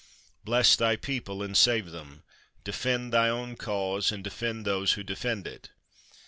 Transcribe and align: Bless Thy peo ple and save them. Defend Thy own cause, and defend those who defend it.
Bless 0.43 0.75
Thy 0.75 0.95
peo 0.95 1.21
ple 1.21 1.43
and 1.43 1.55
save 1.55 1.91
them. 1.91 2.23
Defend 2.63 3.13
Thy 3.13 3.29
own 3.29 3.55
cause, 3.55 4.11
and 4.11 4.23
defend 4.23 4.65
those 4.65 4.93
who 4.93 5.03
defend 5.03 5.45
it. 5.45 5.69